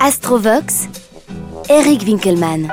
Astrovox, 0.00 0.88
Eric 1.68 2.02
Winkelmann. 2.04 2.72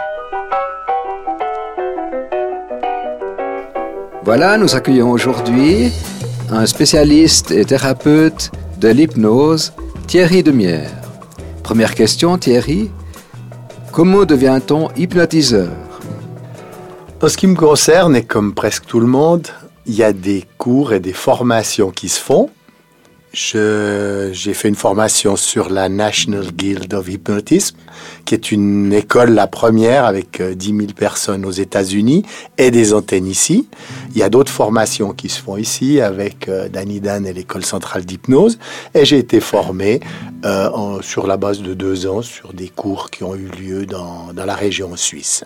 Voilà, 4.24 4.58
nous 4.58 4.76
accueillons 4.76 5.10
aujourd'hui 5.10 5.92
un 6.52 6.68
spécialiste 6.68 7.50
et 7.50 7.66
thérapeute 7.66 8.52
de 8.80 8.90
l'hypnose, 8.90 9.74
Thierry 10.06 10.44
Demière. 10.44 10.92
Première 11.64 11.96
question, 11.96 12.38
Thierry. 12.38 12.92
Comment 13.92 14.26
devient-on 14.26 14.90
hypnotiseur? 14.96 15.72
En 17.24 17.28
ce 17.28 17.38
qui 17.38 17.48
me 17.48 17.56
concerne, 17.56 18.16
et 18.16 18.24
comme 18.24 18.54
presque 18.54 18.86
tout 18.86 19.00
le 19.00 19.08
monde, 19.08 19.48
il 19.88 19.96
y 19.96 20.04
a 20.04 20.14
des 20.14 20.46
cours 20.60 20.94
et 20.94 21.00
des 21.00 21.14
formations 21.14 21.90
qui 21.90 22.08
se 22.08 22.22
font. 22.22 22.52
J'ai 23.36 24.54
fait 24.54 24.70
une 24.70 24.76
formation 24.76 25.36
sur 25.36 25.70
la 25.70 25.90
National 25.90 26.54
Guild 26.54 26.94
of 26.94 27.10
Hypnotism, 27.10 27.76
qui 28.24 28.34
est 28.34 28.50
une 28.50 28.94
école, 28.94 29.32
la 29.32 29.46
première, 29.46 30.06
avec 30.06 30.42
10 30.42 30.72
euh, 30.72 30.78
000 30.80 30.94
personnes 30.94 31.44
aux 31.44 31.52
États-Unis 31.52 32.24
et 32.58 32.72
des 32.72 32.94
antennes 32.94 33.28
ici. 33.28 33.68
Il 34.12 34.18
y 34.18 34.24
a 34.24 34.30
d'autres 34.30 34.54
formations 34.54 35.12
qui 35.12 35.28
se 35.28 35.42
font 35.42 35.58
ici 35.58 36.00
avec 36.00 36.48
euh, 36.48 36.70
Danny 36.70 37.02
Dan 37.02 37.28
et 37.28 37.34
l'école 37.34 37.66
centrale 37.66 38.06
d'hypnose. 38.06 38.58
Et 38.94 39.04
j'ai 39.04 39.18
été 39.18 39.42
formé 39.42 40.00
euh, 40.46 41.02
sur 41.02 41.28
la 41.28 41.36
base 41.36 41.62
de 41.62 41.74
deux 41.74 42.08
ans 42.08 42.22
sur 42.22 42.54
des 42.54 42.70
cours 42.70 43.10
qui 43.12 43.26
ont 43.26 43.36
eu 43.36 43.50
lieu 43.50 43.86
dans, 43.86 44.32
dans 44.34 44.46
la 44.46 44.56
région 44.56 44.96
suisse. 44.96 45.44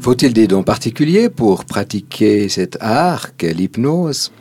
Faut-il 0.00 0.32
des 0.32 0.48
dons 0.48 0.64
particuliers 0.64 1.30
pour 1.30 1.64
pratiquer 1.64 2.48
cet 2.48 2.76
art 2.80 3.36
qu'est 3.36 3.54
l'hypnose? 3.54 4.32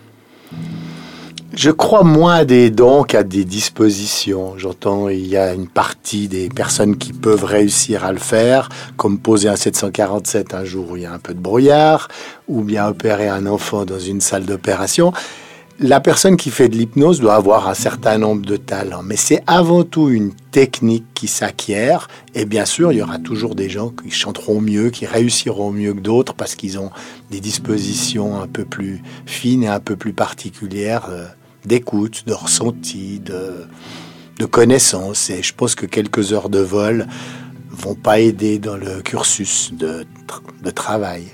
Je 1.55 1.71
crois 1.71 2.03
moins 2.03 2.35
à 2.35 2.45
des 2.45 2.69
dons 2.69 3.03
qu'à 3.03 3.23
des 3.23 3.45
dispositions. 3.45 4.57
J'entends, 4.57 5.07
il 5.07 5.25
y 5.25 5.37
a 5.37 5.53
une 5.53 5.67
partie 5.67 6.27
des 6.27 6.49
personnes 6.49 6.97
qui 6.97 7.13
peuvent 7.13 7.45
réussir 7.45 8.03
à 8.03 8.11
le 8.11 8.19
faire, 8.19 8.69
comme 8.97 9.19
poser 9.19 9.47
un 9.47 9.55
747 9.55 10.53
un 10.53 10.65
jour 10.65 10.91
où 10.91 10.97
il 10.97 11.03
y 11.03 11.05
a 11.05 11.13
un 11.13 11.19
peu 11.19 11.33
de 11.33 11.39
brouillard, 11.39 12.09
ou 12.49 12.61
bien 12.61 12.87
opérer 12.87 13.29
un 13.29 13.45
enfant 13.45 13.85
dans 13.85 13.99
une 13.99 14.19
salle 14.19 14.45
d'opération. 14.45 15.13
La 15.79 15.99
personne 15.99 16.37
qui 16.37 16.51
fait 16.51 16.69
de 16.69 16.75
l'hypnose 16.75 17.19
doit 17.19 17.35
avoir 17.35 17.67
un 17.67 17.73
certain 17.73 18.17
nombre 18.17 18.45
de 18.45 18.57
talents, 18.57 19.03
mais 19.03 19.17
c'est 19.17 19.41
avant 19.47 19.83
tout 19.83 20.09
une 20.09 20.33
technique 20.51 21.05
qui 21.13 21.27
s'acquiert. 21.27 22.07
Et 22.33 22.45
bien 22.45 22.65
sûr, 22.65 22.91
il 22.91 22.99
y 22.99 23.01
aura 23.01 23.17
toujours 23.17 23.55
des 23.55 23.69
gens 23.69 23.89
qui 23.89 24.09
chanteront 24.09 24.61
mieux, 24.61 24.89
qui 24.89 25.05
réussiront 25.05 25.71
mieux 25.71 25.93
que 25.93 25.99
d'autres 25.99 26.33
parce 26.33 26.55
qu'ils 26.55 26.79
ont 26.79 26.91
des 27.29 27.39
dispositions 27.39 28.41
un 28.41 28.47
peu 28.47 28.65
plus 28.65 29.01
fines 29.25 29.63
et 29.63 29.67
un 29.67 29.81
peu 29.81 29.95
plus 29.95 30.13
particulières. 30.13 31.09
D'écoute, 31.65 32.23
de 32.27 32.33
ressenti, 32.33 33.19
de, 33.19 33.65
de 34.39 34.45
connaissance. 34.45 35.29
Et 35.29 35.41
je 35.43 35.53
pense 35.53 35.75
que 35.75 35.85
quelques 35.85 36.33
heures 36.33 36.49
de 36.49 36.59
vol 36.59 37.07
vont 37.71 37.95
pas 37.95 38.19
aider 38.19 38.59
dans 38.59 38.77
le 38.77 39.01
cursus 39.01 39.71
de, 39.73 40.05
de 40.63 40.69
travail. 40.71 41.25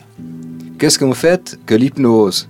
Qu'est-ce 0.79 0.97
qu'on 0.97 1.13
fait 1.13 1.57
que 1.65 1.75
l'hypnose? 1.75 2.49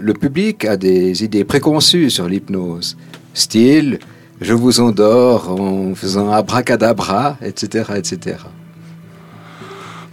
Le 0.00 0.12
public 0.12 0.64
a 0.64 0.76
des 0.76 1.24
idées 1.24 1.44
préconçues 1.44 2.10
sur 2.10 2.28
l'hypnose. 2.28 2.96
Style, 3.34 3.98
je 4.40 4.52
vous 4.52 4.80
endors 4.80 5.48
en 5.50 5.94
faisant 5.94 6.30
abracadabra, 6.30 7.38
etc. 7.42 7.92
etc. 7.96 8.36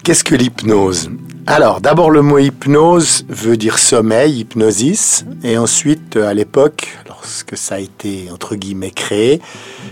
Qu'est-ce 0.03 0.23
que 0.23 0.35
l'hypnose? 0.35 1.09
Alors, 1.51 1.81
d'abord, 1.81 2.11
le 2.11 2.21
mot 2.21 2.37
hypnose 2.37 3.25
veut 3.27 3.57
dire 3.57 3.79
sommeil, 3.79 4.41
hypnosis, 4.41 5.25
et 5.43 5.57
ensuite, 5.57 6.15
à 6.15 6.31
l'époque, 6.35 6.95
lorsque 7.07 7.57
ça 7.57 7.75
a 7.75 7.79
été, 7.79 8.29
entre 8.31 8.55
guillemets, 8.55 8.91
créé, 8.91 9.41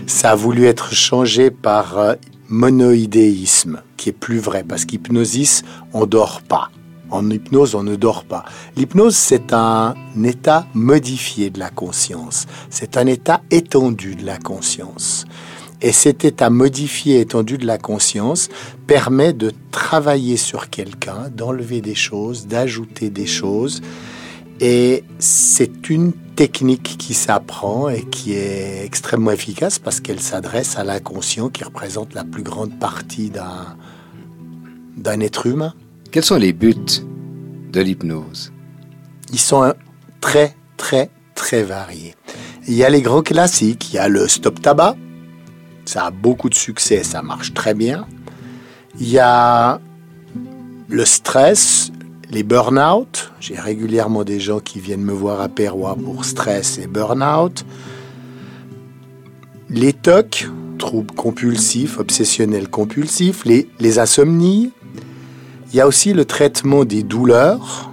ça 0.06 0.30
a 0.30 0.34
voulu 0.36 0.66
être 0.66 0.94
changé 0.94 1.50
par 1.50 1.98
euh, 1.98 2.14
monoïdéisme, 2.48 3.82
qui 3.96 4.10
est 4.10 4.12
plus 4.12 4.38
vrai, 4.38 4.62
parce 4.62 4.84
qu'hypnosis, 4.84 5.64
on 5.92 6.06
dort 6.06 6.42
pas. 6.42 6.70
En 7.10 7.28
hypnose, 7.28 7.74
on 7.74 7.82
ne 7.82 7.96
dort 7.96 8.22
pas. 8.22 8.44
L'hypnose, 8.76 9.16
c'est 9.16 9.52
un 9.52 9.96
état 10.22 10.64
modifié 10.74 11.50
de 11.50 11.58
la 11.58 11.70
conscience. 11.70 12.46
C'est 12.70 12.96
un 12.96 13.08
état 13.08 13.40
étendu 13.50 14.14
de 14.14 14.24
la 14.24 14.38
conscience. 14.38 15.26
Et 15.80 15.92
cet 15.92 16.24
état 16.24 16.50
modifié, 16.50 17.20
étendu 17.20 17.56
de 17.56 17.66
la 17.66 17.78
conscience 17.78 18.48
permet 18.86 19.32
de 19.32 19.52
travailler 19.70 20.36
sur 20.36 20.70
quelqu'un, 20.70 21.28
d'enlever 21.32 21.80
des 21.80 21.94
choses, 21.94 22.46
d'ajouter 22.48 23.10
des 23.10 23.26
choses. 23.26 23.80
Et 24.60 25.04
c'est 25.20 25.88
une 25.88 26.12
technique 26.34 26.96
qui 26.98 27.14
s'apprend 27.14 27.88
et 27.88 28.02
qui 28.02 28.32
est 28.32 28.84
extrêmement 28.84 29.30
efficace 29.30 29.78
parce 29.78 30.00
qu'elle 30.00 30.20
s'adresse 30.20 30.76
à 30.76 30.82
l'inconscient 30.82 31.48
qui 31.48 31.62
représente 31.62 32.12
la 32.14 32.24
plus 32.24 32.42
grande 32.42 32.76
partie 32.78 33.30
d'un, 33.30 33.76
d'un 34.96 35.20
être 35.20 35.46
humain. 35.46 35.74
Quels 36.10 36.24
sont 36.24 36.36
les 36.36 36.52
buts 36.52 36.74
de 37.72 37.80
l'hypnose? 37.80 38.52
Ils 39.32 39.38
sont 39.38 39.72
très, 40.20 40.56
très, 40.76 41.10
très 41.36 41.62
variés. 41.62 42.14
Il 42.66 42.74
y 42.74 42.82
a 42.82 42.90
les 42.90 43.02
grands 43.02 43.22
classiques, 43.22 43.92
il 43.92 43.96
y 43.96 43.98
a 43.98 44.08
le 44.08 44.26
stop 44.26 44.60
tabac, 44.60 44.96
ça 45.88 46.04
a 46.04 46.10
beaucoup 46.10 46.50
de 46.50 46.54
succès, 46.54 47.02
ça 47.02 47.22
marche 47.22 47.54
très 47.54 47.72
bien. 47.72 48.06
Il 49.00 49.08
y 49.08 49.18
a 49.18 49.80
le 50.86 51.04
stress, 51.06 51.90
les 52.30 52.42
burn-out. 52.42 53.32
J'ai 53.40 53.58
régulièrement 53.58 54.22
des 54.22 54.38
gens 54.38 54.60
qui 54.60 54.80
viennent 54.80 55.02
me 55.02 55.14
voir 55.14 55.40
à 55.40 55.48
Perrois 55.48 55.96
pour 55.96 56.26
stress 56.26 56.76
et 56.76 56.86
burn-out. 56.86 57.64
Les 59.70 59.94
TOC, 59.94 60.50
troubles 60.76 61.14
compulsifs, 61.14 61.98
obsessionnels 61.98 62.68
compulsifs, 62.68 63.46
les, 63.46 63.70
les 63.80 63.98
insomnies. 63.98 64.72
Il 65.72 65.76
y 65.76 65.80
a 65.80 65.86
aussi 65.86 66.12
le 66.12 66.26
traitement 66.26 66.84
des 66.84 67.02
douleurs. 67.02 67.90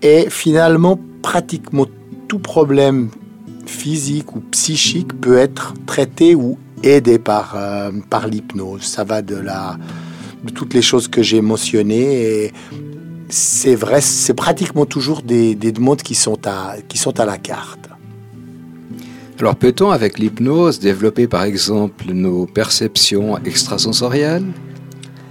Et 0.00 0.30
finalement, 0.30 0.98
pratiquement 1.20 1.84
tout 2.26 2.38
problème 2.38 3.10
physique 3.66 4.34
ou 4.34 4.40
psychique 4.40 5.12
peut 5.20 5.36
être 5.36 5.74
traité 5.84 6.34
ou 6.34 6.56
aidé 6.86 7.18
par, 7.18 7.54
euh, 7.56 7.90
par 8.10 8.26
l'hypnose. 8.26 8.82
Ça 8.82 9.04
va 9.04 9.22
de, 9.22 9.36
la, 9.36 9.76
de 10.44 10.50
toutes 10.50 10.74
les 10.74 10.82
choses 10.82 11.08
que 11.08 11.22
j'ai 11.22 11.40
mentionnées 11.40 12.44
et 12.44 12.52
c'est 13.28 13.74
vrai, 13.74 14.00
c'est 14.00 14.34
pratiquement 14.34 14.86
toujours 14.86 15.22
des, 15.22 15.54
des, 15.54 15.72
demandes 15.72 16.02
qui 16.02 16.14
sont, 16.14 16.46
à, 16.46 16.76
qui 16.88 16.98
sont 16.98 17.18
à 17.18 17.24
la 17.24 17.38
carte. 17.38 17.88
Alors 19.38 19.56
peut-on 19.56 19.90
avec 19.90 20.18
l'hypnose 20.18 20.78
développer 20.78 21.26
par 21.26 21.42
exemple 21.42 22.06
nos 22.12 22.46
perceptions 22.46 23.36
extrasensorielles, 23.44 24.46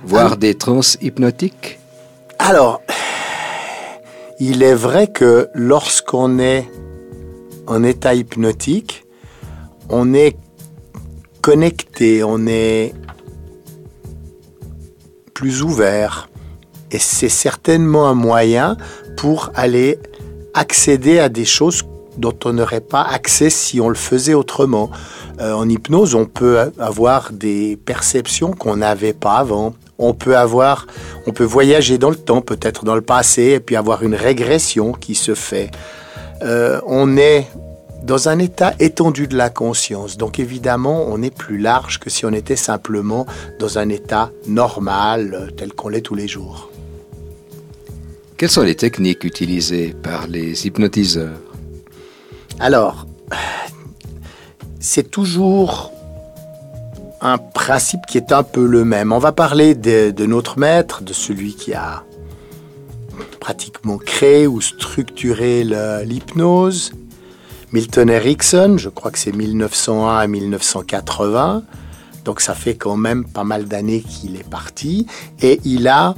voire 0.06 0.34
ah. 0.34 0.36
des 0.36 0.54
trans 0.56 0.82
hypnotiques 1.02 1.80
Alors, 2.38 2.82
il 4.40 4.62
est 4.62 4.76
vrai 4.76 5.08
que 5.08 5.50
lorsqu'on 5.54 6.38
est 6.38 6.70
en 7.66 7.84
état 7.84 8.14
hypnotique, 8.14 9.06
on 9.90 10.14
est 10.14 10.38
connecté, 11.46 12.24
on 12.24 12.48
est 12.48 12.96
plus 15.36 15.62
ouvert. 15.62 16.28
Et 16.90 16.98
c'est 16.98 17.30
certainement 17.30 18.08
un 18.10 18.16
moyen 18.16 18.78
pour 19.16 19.52
aller 19.54 20.00
accéder 20.56 21.20
à 21.20 21.30
des 21.30 21.46
choses 21.46 21.84
dont 22.18 22.34
on 22.46 22.54
n'aurait 22.54 22.82
pas 22.82 23.04
accès 23.04 23.52
si 23.52 23.80
on 23.80 23.90
le 23.90 23.96
faisait 24.10 24.34
autrement. 24.34 24.90
Euh, 25.40 25.54
en 25.54 25.70
hypnose, 25.70 26.16
on 26.16 26.26
peut 26.26 26.72
avoir 26.80 27.32
des 27.32 27.78
perceptions 27.78 28.52
qu'on 28.52 28.78
n'avait 28.78 29.14
pas 29.14 29.36
avant. 29.36 29.76
On 30.00 30.16
peut 30.16 30.38
avoir, 30.38 30.88
on 31.28 31.32
peut 31.32 31.44
voyager 31.44 32.00
dans 32.00 32.10
le 32.10 32.16
temps, 32.16 32.42
peut-être 32.42 32.86
dans 32.86 32.96
le 32.96 33.02
passé, 33.02 33.44
et 33.44 33.60
puis 33.60 33.76
avoir 33.76 34.02
une 34.02 34.16
régression 34.16 34.94
qui 34.94 35.14
se 35.14 35.36
fait. 35.36 35.70
Euh, 36.42 36.82
on 36.88 37.18
est 37.18 37.46
dans 38.06 38.30
un 38.30 38.38
état 38.38 38.74
étendu 38.80 39.28
de 39.28 39.36
la 39.36 39.50
conscience. 39.50 40.16
Donc 40.18 40.40
évidemment, 40.40 41.06
on 41.08 41.22
est 41.24 41.36
plus 41.36 41.58
large 41.58 42.00
que 42.00 42.10
si 42.10 42.26
on 42.26 42.32
était 42.32 42.56
simplement 42.56 43.26
dans 43.60 43.80
un 43.80 43.90
état 43.90 44.32
normal 44.48 45.52
tel 45.58 45.74
qu'on 45.74 45.90
l'est 45.90 46.02
tous 46.02 46.16
les 46.16 46.28
jours. 46.28 46.70
Quelles 48.38 48.52
sont 48.52 48.62
les 48.62 48.76
techniques 48.76 49.24
utilisées 49.24 49.96
par 50.04 50.28
les 50.28 50.68
hypnotiseurs? 50.68 51.40
Alors, 52.60 53.08
c'est 54.80 55.10
toujours 55.10 55.92
un 57.22 57.40
principe 57.40 58.06
qui 58.08 58.18
est 58.18 58.32
un 58.32 58.44
peu 58.44 58.68
le 58.68 58.86
même. 58.86 59.14
On 59.14 59.20
va 59.20 59.32
parler 59.32 59.74
de, 59.74 60.12
de 60.12 60.26
notre 60.28 60.60
maître, 60.60 61.02
de 61.02 61.14
celui 61.14 61.56
qui 61.56 61.74
a 61.74 62.04
pratiquement 63.40 63.98
créé 63.98 64.48
ou 64.48 64.62
structuré 64.62 65.64
l'hypnose, 66.04 66.92
Milton 67.76 68.10
Erickson, 68.10 68.78
je 68.78 68.88
crois 68.88 69.12
que 69.12 69.20
c'est 69.20 69.36
1901 69.36 70.16
à 70.16 70.28
1980. 70.28 71.64
Donc 72.24 72.40
ça 72.40 72.56
fait 72.56 72.76
quand 72.76 72.96
même 72.96 73.26
pas 73.26 73.44
mal 73.44 73.66
d'années 73.66 74.00
qu'il 74.00 74.38
est 74.38 74.50
parti. 74.50 75.08
Et 75.42 75.60
il 75.66 75.90
a 75.90 76.16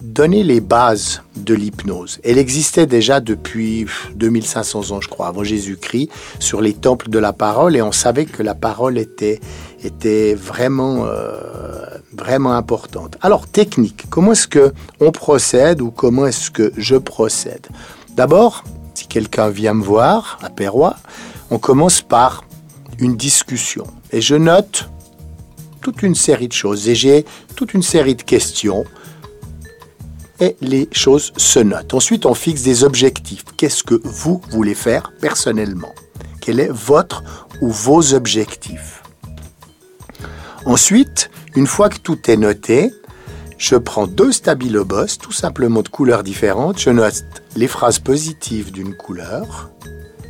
donné 0.00 0.42
les 0.42 0.60
bases 0.60 1.22
de 1.36 1.54
l'hypnose. 1.54 2.18
Elle 2.24 2.36
existait 2.36 2.86
déjà 2.86 3.20
depuis 3.20 3.86
2500 4.16 4.90
ans, 4.90 5.00
je 5.00 5.08
crois, 5.08 5.28
avant 5.28 5.44
Jésus-Christ, 5.44 6.10
sur 6.40 6.60
les 6.60 6.72
temples 6.72 7.10
de 7.10 7.20
la 7.20 7.32
parole, 7.32 7.76
et 7.76 7.82
on 7.82 7.92
savait 7.92 8.24
que 8.24 8.42
la 8.42 8.56
parole 8.56 8.98
était 8.98 9.38
était 9.84 10.34
vraiment, 10.34 11.06
euh, 11.06 11.86
vraiment 12.12 12.54
importante. 12.54 13.18
Alors, 13.20 13.46
technique, 13.46 14.06
comment 14.10 14.32
est-ce 14.32 14.48
que 14.48 14.72
on 14.98 15.12
procède 15.12 15.80
ou 15.80 15.92
comment 15.92 16.26
est-ce 16.26 16.50
que 16.50 16.72
je 16.76 16.96
procède? 16.96 17.68
D'abord, 18.16 18.64
si 18.94 19.06
quelqu'un 19.06 19.48
vient 19.48 19.74
me 19.74 19.84
voir 19.84 20.38
à 20.42 20.50
Perrois, 20.50 20.96
on 21.50 21.58
commence 21.58 22.00
par 22.00 22.44
une 22.98 23.16
discussion. 23.16 23.86
Et 24.12 24.20
je 24.20 24.34
note 24.34 24.88
toute 25.80 26.02
une 26.02 26.14
série 26.14 26.48
de 26.48 26.52
choses. 26.52 26.88
Et 26.88 26.94
j'ai 26.94 27.26
toute 27.56 27.74
une 27.74 27.82
série 27.82 28.14
de 28.14 28.22
questions. 28.22 28.84
Et 30.40 30.56
les 30.60 30.88
choses 30.92 31.32
se 31.36 31.58
notent. 31.58 31.94
Ensuite, 31.94 32.26
on 32.26 32.34
fixe 32.34 32.62
des 32.62 32.84
objectifs. 32.84 33.44
Qu'est-ce 33.56 33.82
que 33.82 34.00
vous 34.02 34.40
voulez 34.50 34.74
faire 34.74 35.12
personnellement? 35.20 35.94
Quel 36.40 36.58
est 36.58 36.70
votre 36.72 37.22
ou 37.60 37.70
vos 37.70 38.14
objectifs? 38.14 39.02
Ensuite, 40.64 41.30
une 41.54 41.66
fois 41.66 41.88
que 41.88 41.98
tout 41.98 42.18
est 42.30 42.36
noté, 42.36 42.92
je 43.62 43.76
prends 43.76 44.08
deux 44.08 44.32
stabilobos, 44.32 45.18
tout 45.20 45.30
simplement 45.30 45.82
de 45.82 45.88
couleurs 45.88 46.24
différentes. 46.24 46.80
Je 46.80 46.90
note 46.90 47.24
les 47.54 47.68
phrases 47.68 48.00
positives 48.00 48.72
d'une 48.72 48.96
couleur 48.96 49.70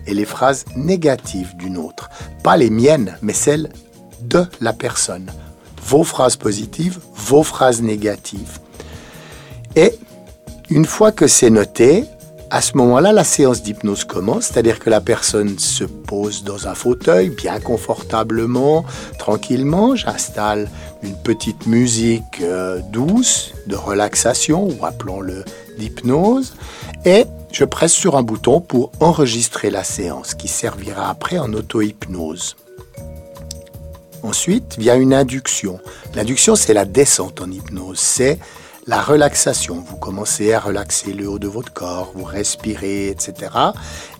et 0.07 0.13
les 0.13 0.27
phrases 0.27 0.67
négatives 0.77 1.57
d'une 1.57 1.79
autre. 1.79 2.11
Pas 2.45 2.59
les 2.59 2.69
miennes, 2.69 3.17
mais 3.23 3.33
celles 3.33 3.71
de 4.21 4.45
la 4.61 4.75
personne. 4.75 5.33
Vos 5.83 6.05
phrases 6.05 6.37
positives, 6.37 6.99
vos 7.15 7.43
phrases 7.43 7.81
négatives. 7.81 8.61
Et 9.77 9.95
une 10.69 10.85
fois 10.85 11.11
que 11.11 11.27
c'est 11.27 11.49
noté, 11.49 12.05
à 12.53 12.61
ce 12.61 12.77
moment-là, 12.77 13.13
la 13.13 13.25
séance 13.25 13.63
d'hypnose 13.63 14.05
commence, 14.05 14.49
c'est-à-dire 14.49 14.79
que 14.79 14.91
la 14.91 15.01
personne 15.01 15.59
se 15.59 15.85
pose 15.85 16.45
dans 16.45 16.69
un 16.69 16.75
fauteuil 16.75 17.31
bien 17.31 17.59
confortablement, 17.59 18.85
tranquillement. 19.19 19.97
J'installe 19.97 20.69
une 21.03 21.17
petite 21.17 21.67
musique 21.67 22.43
euh, 22.43 22.81
douce 22.91 23.55
de 23.67 23.75
relaxation, 23.75 24.69
ou 24.69 24.85
appelons-le 24.85 25.47
d'hypnose, 25.79 26.53
et 27.07 27.25
je 27.53 27.65
presse 27.65 27.95
sur 27.95 28.19
un 28.19 28.23
bouton 28.23 28.61
pour 28.61 28.93
enregistrer 29.01 29.71
la 29.71 29.83
séance 29.83 30.35
qui 30.35 30.49
servira 30.49 31.09
après 31.09 31.39
en 31.39 31.55
auto-hypnose. 31.55 32.57
Ensuite 34.23 34.77
vient 34.79 34.97
une 34.97 35.15
induction. 35.15 35.81
L'induction, 36.15 36.55
c'est 36.55 36.75
la 36.75 36.85
descente 36.85 37.41
en 37.41 37.51
hypnose, 37.51 37.99
c'est 37.99 38.39
la 38.87 39.03
relaxation. 39.03 39.83
Vous 39.87 39.97
commencez 39.97 40.53
à 40.53 40.61
relaxer 40.61 41.13
le 41.13 41.29
haut 41.29 41.39
de 41.39 41.49
votre 41.49 41.73
corps, 41.73 42.13
vous 42.15 42.25
respirez, 42.25 43.09
etc. 43.09 43.51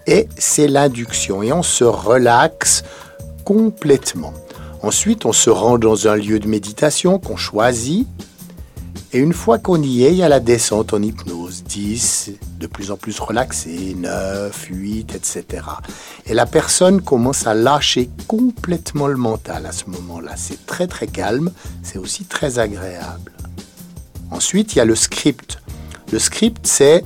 Et 0.07 0.29
c'est 0.39 0.69
l'induction. 0.69 1.43
Et 1.43 1.53
on 1.53 1.63
se 1.63 1.85
relaxe 1.85 2.85
complètement. 3.45 4.33
Ensuite, 4.83 5.27
on 5.27 5.33
se 5.33 5.51
rend 5.51 5.79
dans 5.79 6.09
un 6.09 6.17
lieu 6.17 6.39
de 6.39 6.49
méditation 6.49 7.19
qu'on 7.19 7.37
choisit 7.37 8.07
et 9.15 9.19
une 9.19 9.35
fois 9.35 9.59
qu'on 9.59 9.83
y 9.83 10.05
est, 10.05 10.13
il 10.13 10.17
y 10.17 10.23
a 10.23 10.29
la 10.31 10.41
descente 10.41 10.95
en 10.95 11.03
hypnose, 11.03 11.65
10, 11.65 12.31
de 12.59 12.67
plus 12.67 12.91
en 12.91 12.97
plus 12.97 13.21
relaxé, 13.21 13.95
9, 13.95 14.69
8, 14.71 15.15
etc. 15.15 15.65
Et 16.25 16.33
la 16.33 16.47
personne 16.47 17.03
commence 17.03 17.47
à 17.47 17.53
lâcher 17.53 18.09
complètement 18.27 19.09
le 19.09 19.19
mental 19.19 19.67
à 19.67 19.73
ce 19.73 19.85
moment-là. 19.91 20.33
C'est 20.37 20.65
très 20.65 20.87
très 20.87 21.09
calme, 21.09 21.51
c'est 21.83 21.99
aussi 21.99 22.25
très 22.25 22.59
agréable. 22.59 23.33
Ensuite, 24.33 24.75
il 24.75 24.79
y 24.79 24.81
a 24.81 24.85
le 24.85 24.97
script. 24.97 25.59
Le 26.11 26.19
script, 26.19 26.67
c'est 26.67 27.05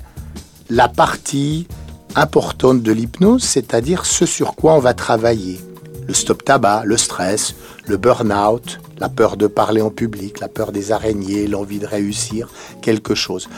la 0.71 0.89
partie 0.89 1.67
importante 2.15 2.83
de 2.83 2.93
l'hypnose, 2.93 3.43
c'est-à-dire 3.43 4.07
ce 4.07 4.25
sur 4.25 4.55
quoi 4.55 4.75
on 4.75 4.79
va 4.79 4.95
travailler. 4.95 5.61
Le 6.07 6.15
stop 6.15 6.45
tabac, 6.45 6.85
le 6.85 6.97
stress, 6.97 7.57
le 7.85 7.97
burn-out, 7.97 8.79
la 8.99 9.09
peur 9.09 9.37
de 9.37 9.49
parler 9.49 9.83
en 9.83 9.91
public, 9.91 10.41
la 10.41 10.49
peur 10.49 10.71
des 10.71 10.93
araignées, 10.93 11.49
l'envie 11.49 11.81
de 11.81 11.87
réussir 11.87 12.49
quelque 12.81 13.15
chose. 13.15 13.49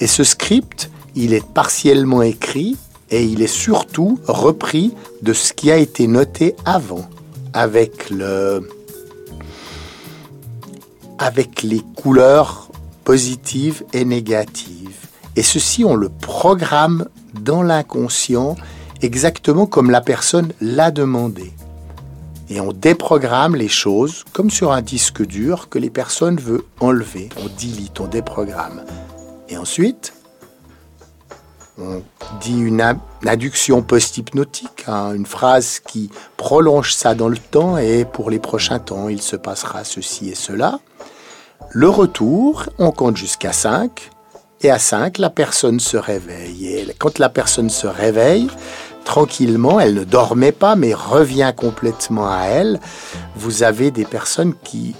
Et 0.00 0.06
ce 0.06 0.24
script, 0.24 0.90
il 1.14 1.34
est 1.34 1.46
partiellement 1.46 2.22
écrit 2.22 2.76
et 3.10 3.24
il 3.24 3.42
est 3.42 3.46
surtout 3.46 4.18
repris 4.26 4.94
de 5.22 5.32
ce 5.32 5.52
qui 5.52 5.70
a 5.70 5.76
été 5.76 6.06
noté 6.06 6.56
avant, 6.64 7.08
avec 7.52 8.10
le 8.10 8.68
avec 11.18 11.62
les 11.62 11.82
couleurs 11.96 12.67
positives 13.08 13.84
et 13.94 14.04
négatives. 14.04 15.06
Et 15.34 15.42
ceci, 15.42 15.82
on 15.82 15.94
le 15.94 16.10
programme 16.10 17.08
dans 17.40 17.62
l'inconscient 17.62 18.54
exactement 19.00 19.64
comme 19.64 19.90
la 19.90 20.02
personne 20.02 20.52
l'a 20.60 20.90
demandé 20.90 21.54
et 22.50 22.60
on 22.60 22.70
déprogramme 22.74 23.56
les 23.56 23.68
choses 23.68 24.24
comme 24.34 24.50
sur 24.50 24.72
un 24.72 24.82
disque 24.82 25.24
dur 25.24 25.70
que 25.70 25.78
les 25.78 25.88
personnes 25.88 26.36
veulent 26.36 26.64
enlever. 26.80 27.30
On 27.42 27.48
dilite, 27.48 27.98
on 27.98 28.08
déprogramme. 28.08 28.84
Et 29.48 29.56
ensuite, 29.56 30.12
on 31.78 32.02
dit 32.42 32.60
une 32.60 32.84
adduction 33.24 33.80
post-hypnotique, 33.80 34.84
hein, 34.86 35.14
une 35.14 35.24
phrase 35.24 35.80
qui 35.80 36.10
prolonge 36.36 36.92
ça 36.92 37.14
dans 37.14 37.30
le 37.30 37.38
temps 37.38 37.78
et 37.78 38.04
pour 38.04 38.28
les 38.28 38.38
prochains 38.38 38.80
temps, 38.80 39.08
il 39.08 39.22
se 39.22 39.36
passera 39.36 39.82
ceci 39.84 40.28
et 40.28 40.34
cela. 40.34 40.78
Le 41.70 41.88
retour, 41.88 42.64
on 42.78 42.92
compte 42.92 43.16
jusqu'à 43.16 43.52
5 43.52 44.10
et 44.62 44.70
à 44.70 44.78
5, 44.78 45.18
la 45.18 45.28
personne 45.28 45.80
se 45.80 45.96
réveille. 45.96 46.66
Et 46.66 46.94
quand 46.98 47.18
la 47.18 47.28
personne 47.28 47.68
se 47.68 47.86
réveille, 47.86 48.48
tranquillement, 49.04 49.78
elle 49.78 49.94
ne 49.94 50.04
dormait 50.04 50.52
pas, 50.52 50.76
mais 50.76 50.94
revient 50.94 51.52
complètement 51.54 52.28
à 52.28 52.44
elle. 52.46 52.80
Vous 53.36 53.62
avez 53.62 53.90
des 53.90 54.06
personnes 54.06 54.54
qui 54.64 54.96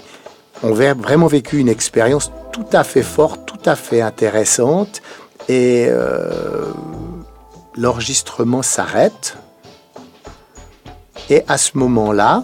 ont 0.61 0.73
vraiment 0.73 1.27
vécu 1.27 1.57
une 1.57 1.69
expérience 1.69 2.31
tout 2.51 2.67
à 2.71 2.83
fait 2.83 3.03
forte, 3.03 3.45
tout 3.45 3.69
à 3.69 3.75
fait 3.75 4.01
intéressante, 4.01 5.01
et 5.47 5.87
euh, 5.89 6.71
l'enregistrement 7.75 8.61
s'arrête. 8.61 9.37
Et 11.31 11.43
à 11.47 11.57
ce 11.57 11.77
moment-là, 11.77 12.43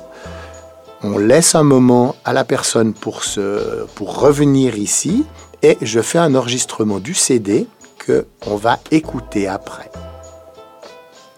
on 1.03 1.17
laisse 1.17 1.55
un 1.55 1.63
moment 1.63 2.15
à 2.25 2.33
la 2.33 2.43
personne 2.43 2.93
pour, 2.93 3.23
se, 3.23 3.85
pour 3.95 4.19
revenir 4.19 4.77
ici, 4.77 5.25
et 5.61 5.77
je 5.81 5.99
fais 5.99 6.19
un 6.19 6.35
enregistrement 6.35 6.99
du 6.99 7.13
CD 7.13 7.67
que 7.97 8.25
on 8.45 8.55
va 8.55 8.79
écouter 8.91 9.47
après. 9.47 9.91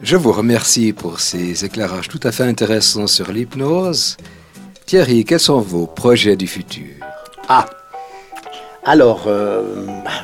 Je 0.01 0.15
vous 0.15 0.31
remercie 0.31 0.94
pour 0.94 1.19
ces 1.19 1.65
éclairages 1.65 2.07
tout 2.07 2.19
à 2.24 2.31
fait 2.31 2.44
intéressants 2.44 3.07
sur 3.07 3.31
l'hypnose. 3.31 4.18
Thierry, 4.86 5.26
quels 5.26 5.40
sont 5.40 5.59
vos 5.59 5.87
projets 5.87 6.35
du 6.35 6.47
futur? 6.47 6.94
Ah 7.49 7.66
Alors, 8.85 9.23
euh, 9.28 9.64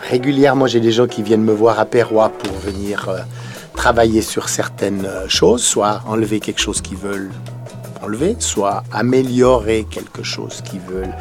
régulièrement, 0.10 0.68
j'ai 0.68 0.80
des 0.80 0.92
gens 0.92 1.08
qui 1.08 1.24
viennent 1.24 1.44
me 1.44 1.54
voir 1.54 1.80
à 1.80 1.86
Perrois 1.86 2.30
pour 2.30 2.54
venir 2.60 3.10
euh, 3.10 3.18
travailler 3.74 4.22
sur 4.22 4.48
certaines 4.48 5.06
euh, 5.06 5.28
choses, 5.28 5.64
soit 5.64 6.02
enlever 6.08 6.40
quelque 6.40 6.62
chose 6.62 6.82
qu'ils 6.82 6.98
veulent 6.98 7.32
soit 8.40 8.84
améliorer 8.92 9.86
quelque 9.90 10.24
chose 10.24 10.62
qu'ils 10.62 10.82
veulent 10.82 11.16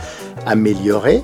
améliorer. 0.47 1.23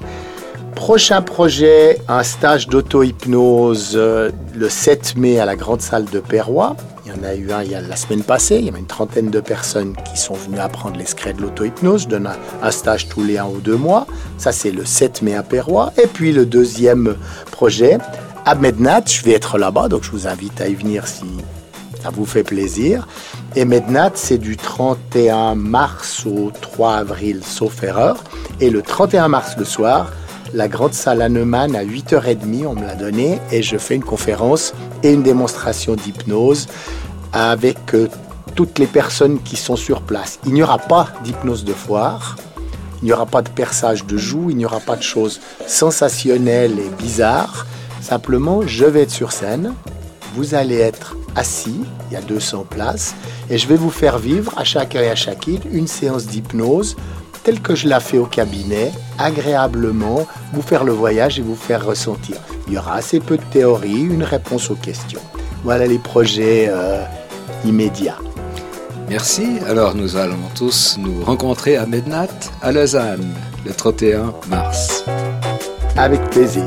Prochain 0.75 1.23
projet, 1.23 1.99
un 2.07 2.23
stage 2.23 2.69
d'auto-hypnose 2.69 3.97
le 3.97 4.69
7 4.69 5.17
mai 5.17 5.41
à 5.41 5.45
la 5.45 5.57
grande 5.57 5.81
salle 5.81 6.05
de 6.05 6.21
Perrois. 6.21 6.77
Il 7.05 7.13
y 7.13 7.15
en 7.15 7.25
a 7.25 7.35
eu 7.35 7.51
un 7.51 7.63
il 7.63 7.73
y 7.73 7.75
a 7.75 7.81
la 7.81 7.97
semaine 7.97 8.23
passée. 8.23 8.57
Il 8.57 8.67
y 8.67 8.71
a 8.71 8.79
une 8.79 8.87
trentaine 8.87 9.31
de 9.31 9.41
personnes 9.41 9.97
qui 10.09 10.21
sont 10.21 10.35
venues 10.35 10.61
apprendre 10.61 10.97
les 10.97 11.07
secrets 11.07 11.33
de 11.33 11.43
l'auto-hypnose. 11.43 12.03
Je 12.03 12.09
donne 12.09 12.31
un, 12.63 12.71
stage 12.71 13.09
tous 13.09 13.25
les 13.25 13.39
un 13.39 13.47
ou 13.47 13.59
deux 13.59 13.77
mois. 13.77 14.07
Ça, 14.37 14.53
c'est 14.53 14.71
le 14.71 14.85
7 14.85 15.23
mai 15.23 15.35
à 15.35 15.43
Perrois. 15.43 15.93
Et 16.01 16.07
puis 16.07 16.33
le 16.33 16.47
deuxième 16.47 17.17
projet, 17.51 17.99
à 18.45 18.55
Mednat. 18.55 19.03
Je 19.07 19.23
vais 19.23 19.33
être 19.33 19.59
là-bas, 19.59 19.89
donc 19.89 20.05
je 20.05 20.11
vous 20.11 20.27
invite 20.27 20.61
à 20.61 20.69
y 20.69 20.75
venir 20.75 21.07
si 21.07 21.25
ça 22.03 22.11
vous 22.11 22.27
fait 22.27 22.45
plaisir. 22.45 23.07
Et 23.57 23.65
Mednat, 23.65 24.13
c'est 24.15 24.39
du 24.39 24.57
31 24.57 25.55
mars 25.55 26.25
au 26.27 26.51
3 26.61 26.95
avril, 26.95 27.41
sauf 27.45 27.83
erreur. 27.83 28.23
Et 28.61 28.71
le 28.71 28.83
31 28.83 29.29
mars 29.29 29.57
le 29.59 29.65
soir, 29.65 30.13
la 30.55 30.69
grande 30.69 30.95
salle 30.95 31.23
Hahnemann 31.23 31.77
à 31.77 31.85
8h30, 31.85 32.67
on 32.67 32.75
me 32.75 32.87
l'a 32.87 32.95
donné, 32.95 33.39
et 33.53 33.63
je 33.63 33.77
fais 33.77 33.97
une 33.97 34.05
conférence 34.05 34.73
et 35.03 35.13
une 35.13 35.23
démonstration 35.23 35.95
d'hypnose 35.95 36.67
avec 37.33 37.95
euh, 37.95 38.09
toutes 38.55 38.79
les 38.79 38.87
personnes 38.87 39.41
qui 39.43 39.57
sont 39.57 39.77
sur 39.77 40.03
place. 40.03 40.39
Il 40.47 40.55
n'y 40.55 40.63
aura 40.63 40.79
pas 40.79 41.09
d'hypnose 41.23 41.65
de 41.65 41.73
foire, 41.73 42.37
il 43.03 43.07
n'y 43.07 43.13
aura 43.13 43.27
pas 43.27 43.43
de 43.43 43.51
perçage 43.51 44.07
de 44.07 44.17
joues, 44.17 44.51
il 44.51 44.57
n'y 44.57 44.65
aura 44.65 44.81
pas 44.81 44.97
de 44.97 45.03
choses 45.03 45.41
sensationnelles 45.67 46.79
et 46.79 46.89
bizarres. 46.99 47.67
Simplement, 48.01 48.63
je 48.67 48.85
vais 48.85 49.03
être 49.03 49.11
sur 49.11 49.33
scène, 49.33 49.75
vous 50.35 50.55
allez 50.55 50.79
être 50.79 51.17
assis, 51.39 51.81
il 52.11 52.15
y 52.15 52.17
a 52.17 52.21
200 52.21 52.67
places, 52.69 53.15
et 53.49 53.59
je 53.59 53.69
vais 53.69 53.77
vous 53.77 53.91
faire 53.91 54.19
vivre 54.19 54.53
à 54.57 54.65
chacun 54.65 55.01
et 55.01 55.09
à 55.09 55.15
chacune 55.15 55.61
une 55.73 55.87
séance 55.87 56.27
d'hypnose 56.27 56.97
telle 57.45 57.61
que 57.61 57.75
je 57.75 57.89
la 57.89 58.01
fais 58.01 58.19
au 58.19 58.27
cabinet, 58.27 58.93
agréablement, 59.19 60.27
vous 60.53 60.61
faire 60.61 60.85
le 60.85 60.93
voyage 60.93 61.39
et 61.39 61.43
vous 61.43 61.55
faire 61.55 61.87
ressentir. 61.87 62.37
Il 62.67 62.75
y 62.75 62.79
aura 62.79 62.95
assez 62.95 63.21
peu 63.21 63.37
de 63.39 63.43
théorie, 63.45 64.03
une 64.03 64.23
réponse 64.23 64.71
aux 64.71 64.75
questions. 64.75 65.23
Voilà 65.65 65.87
les 65.87 65.99
projets 65.99 66.67
euh, 66.69 67.03
immédiats. 67.65 68.19
Merci. 69.09 69.59
Alors 69.67 69.95
nous 69.95 70.17
allons 70.17 70.37
tous 70.55 70.97
nous 70.99 71.25
rencontrer 71.25 71.77
à 71.77 71.87
Mednat, 71.87 72.29
à 72.61 72.73
Lausanne, 72.73 73.33
le 73.65 73.73
31 73.73 74.35
mars. 74.51 75.05
Avec 75.97 76.21
plaisir. 76.31 76.67